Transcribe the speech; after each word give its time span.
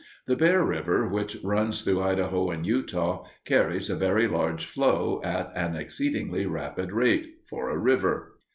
The 0.25 0.35
Bear 0.35 0.63
River, 0.65 1.07
which 1.07 1.37
runs 1.43 1.83
through 1.83 2.01
Idaho 2.01 2.49
and 2.49 2.65
Utah, 2.65 3.23
carries 3.45 3.87
a 3.87 3.95
very 3.95 4.25
large 4.27 4.65
flow 4.65 5.21
at 5.23 5.55
an 5.55 5.75
exceedingly 5.75 6.47
rapid 6.47 6.91
rate 6.91 7.35
for 7.47 7.69
a 7.69 7.77
river. 7.77 8.31